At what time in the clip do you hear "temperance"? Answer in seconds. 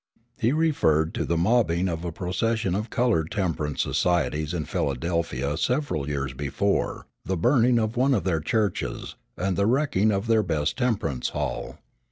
3.29-3.83, 10.79-11.29